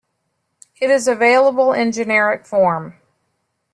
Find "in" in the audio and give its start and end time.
1.73-1.91